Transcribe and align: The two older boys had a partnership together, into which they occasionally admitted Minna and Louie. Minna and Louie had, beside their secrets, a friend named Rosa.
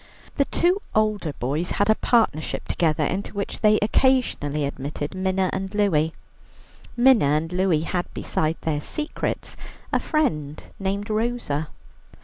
The 0.37 0.45
two 0.45 0.81
older 0.95 1.33
boys 1.33 1.69
had 1.77 1.87
a 1.87 1.93
partnership 1.93 2.67
together, 2.67 3.03
into 3.05 3.35
which 3.35 3.59
they 3.61 3.77
occasionally 3.83 4.65
admitted 4.65 5.13
Minna 5.13 5.51
and 5.53 5.71
Louie. 5.75 6.13
Minna 6.97 7.25
and 7.25 7.53
Louie 7.53 7.81
had, 7.81 8.11
beside 8.15 8.57
their 8.61 8.81
secrets, 8.81 9.55
a 9.93 9.99
friend 9.99 10.63
named 10.79 11.11
Rosa. 11.11 11.67